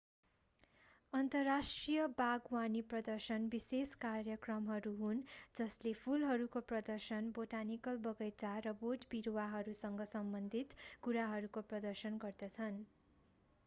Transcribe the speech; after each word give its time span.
अन्तर्राष्ट्रिय 1.13 2.05
बागवानी 2.15 2.79
प्रदर्शन 2.93 3.43
विशेष 3.51 3.93
कार्यक्रमहरू 4.05 4.93
हुन् 5.01 5.21
जसले 5.59 5.93
फूलहरूको 5.99 6.63
प्रदर्शन 6.73 7.29
बोटानिकल 7.37 8.01
बगैँचा 8.07 8.55
र 8.63 8.75
बोटबिरूवासँग 8.81 10.09
सम्बन्धित 10.15 10.75
कुराहरूको 11.03 11.67
प्रदर्शन 11.69 12.21
गर्दछन् 12.21 12.83